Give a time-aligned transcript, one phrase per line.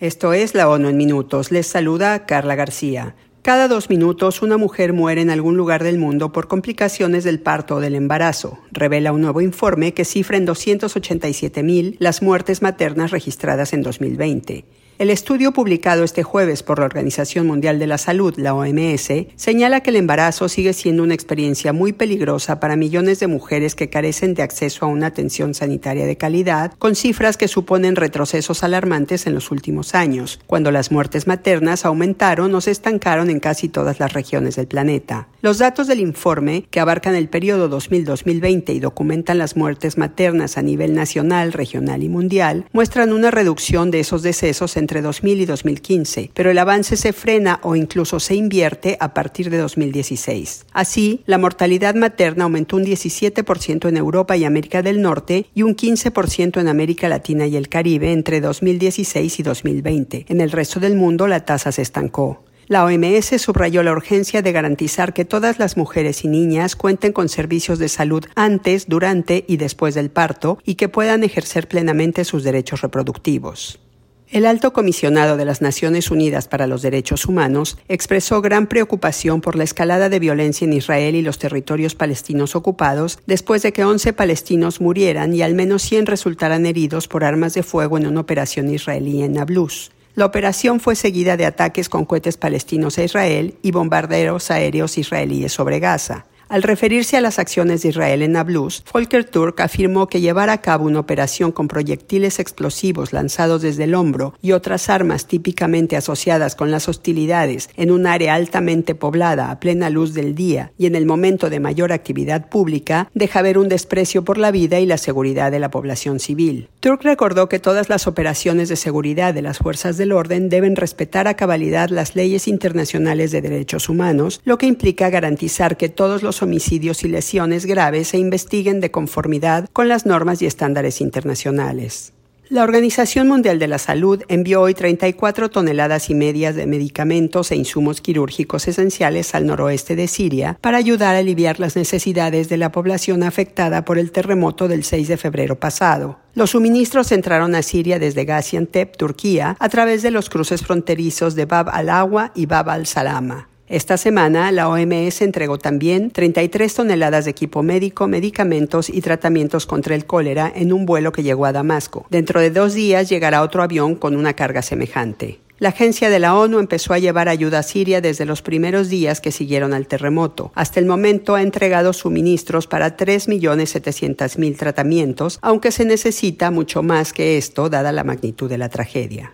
[0.00, 1.52] Esto es la ONU en minutos.
[1.52, 3.16] Les saluda Carla García.
[3.42, 7.74] Cada dos minutos una mujer muere en algún lugar del mundo por complicaciones del parto
[7.74, 13.74] o del embarazo, revela un nuevo informe que cifra en 287.000 las muertes maternas registradas
[13.74, 14.64] en 2020.
[15.00, 19.80] El estudio publicado este jueves por la Organización Mundial de la Salud, la OMS, señala
[19.80, 24.34] que el embarazo sigue siendo una experiencia muy peligrosa para millones de mujeres que carecen
[24.34, 29.32] de acceso a una atención sanitaria de calidad, con cifras que suponen retrocesos alarmantes en
[29.32, 34.12] los últimos años, cuando las muertes maternas aumentaron o se estancaron en casi todas las
[34.12, 35.28] regiones del planeta.
[35.40, 40.62] Los datos del informe, que abarcan el periodo 2000-2020 y documentan las muertes maternas a
[40.62, 45.46] nivel nacional, regional y mundial, muestran una reducción de esos decesos en entre 2000 y
[45.46, 50.66] 2015, pero el avance se frena o incluso se invierte a partir de 2016.
[50.72, 55.76] Así, la mortalidad materna aumentó un 17% en Europa y América del Norte y un
[55.76, 60.26] 15% en América Latina y el Caribe entre 2016 y 2020.
[60.28, 62.42] En el resto del mundo la tasa se estancó.
[62.70, 67.28] La OMS subrayó la urgencia de garantizar que todas las mujeres y niñas cuenten con
[67.28, 72.44] servicios de salud antes, durante y después del parto y que puedan ejercer plenamente sus
[72.44, 73.80] derechos reproductivos.
[74.28, 79.56] El alto comisionado de las Naciones Unidas para los Derechos Humanos expresó gran preocupación por
[79.56, 84.12] la escalada de violencia en Israel y los territorios palestinos ocupados después de que 11
[84.12, 88.72] palestinos murieran y al menos 100 resultaran heridos por armas de fuego en una operación
[88.72, 89.90] israelí en Nablus.
[90.14, 95.52] La operación fue seguida de ataques con cohetes palestinos a Israel y bombarderos aéreos israelíes
[95.52, 96.26] sobre Gaza.
[96.50, 100.60] Al referirse a las acciones de Israel en Nablus, Volker Turk afirmó que llevar a
[100.60, 106.56] cabo una operación con proyectiles explosivos lanzados desde el hombro y otras armas típicamente asociadas
[106.56, 110.96] con las hostilidades en un área altamente poblada a plena luz del día y en
[110.96, 114.98] el momento de mayor actividad pública deja ver un desprecio por la vida y la
[114.98, 116.68] seguridad de la población civil.
[116.80, 121.28] Turk recordó que todas las operaciones de seguridad de las fuerzas del orden deben respetar
[121.28, 126.39] a cabalidad las leyes internacionales de derechos humanos, lo que implica garantizar que todos los
[126.42, 132.12] homicidios y lesiones graves se investiguen de conformidad con las normas y estándares internacionales.
[132.50, 137.54] La Organización Mundial de la Salud envió hoy 34 toneladas y medias de medicamentos e
[137.54, 142.72] insumos quirúrgicos esenciales al noroeste de Siria para ayudar a aliviar las necesidades de la
[142.72, 146.18] población afectada por el terremoto del 6 de febrero pasado.
[146.34, 151.44] Los suministros entraron a Siria desde Gaziantep, Turquía, a través de los cruces fronterizos de
[151.44, 153.49] Bab al-Awa y Bab al-Salama.
[153.70, 159.94] Esta semana, la OMS entregó también 33 toneladas de equipo médico, medicamentos y tratamientos contra
[159.94, 162.04] el cólera en un vuelo que llegó a Damasco.
[162.10, 165.38] Dentro de dos días llegará otro avión con una carga semejante.
[165.60, 169.20] La agencia de la ONU empezó a llevar ayuda a Siria desde los primeros días
[169.20, 170.50] que siguieron al terremoto.
[170.56, 177.38] Hasta el momento ha entregado suministros para 3.700.000 tratamientos, aunque se necesita mucho más que
[177.38, 179.32] esto dada la magnitud de la tragedia.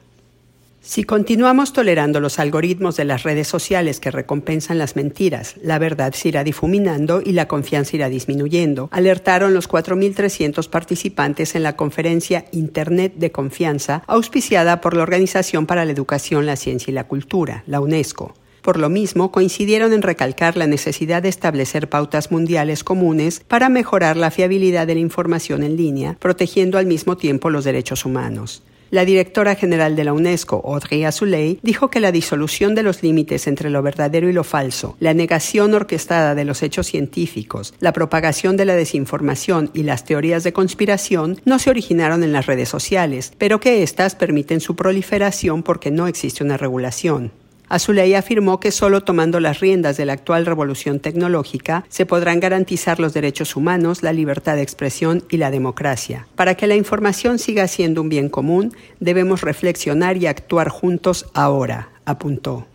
[0.86, 6.12] Si continuamos tolerando los algoritmos de las redes sociales que recompensan las mentiras, la verdad
[6.14, 12.44] se irá difuminando y la confianza irá disminuyendo, alertaron los 4.300 participantes en la conferencia
[12.52, 17.64] Internet de Confianza, auspiciada por la Organización para la Educación, la Ciencia y la Cultura,
[17.66, 18.36] la UNESCO.
[18.62, 24.16] Por lo mismo, coincidieron en recalcar la necesidad de establecer pautas mundiales comunes para mejorar
[24.16, 28.62] la fiabilidad de la información en línea, protegiendo al mismo tiempo los derechos humanos.
[28.91, 33.48] La directora general de la UNESCO, Audrey Azoulay, dijo que la disolución de los límites
[33.48, 38.56] entre lo verdadero y lo falso, la negación orquestada de los hechos científicos, la propagación
[38.56, 43.32] de la desinformación y las teorías de conspiración no se originaron en las redes sociales,
[43.38, 47.32] pero que éstas permiten su proliferación porque no existe una regulación.
[47.69, 53.00] Azuley afirmó que solo tomando las riendas de la actual revolución tecnológica se podrán garantizar
[53.00, 56.27] los derechos humanos, la libertad de expresión y la democracia.
[56.37, 61.91] Para que la información siga siendo un bien común, debemos reflexionar y actuar juntos ahora,
[62.04, 62.66] apuntó.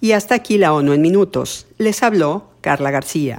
[0.00, 1.66] Y hasta aquí la ONU en minutos.
[1.78, 3.38] Les habló Carla García.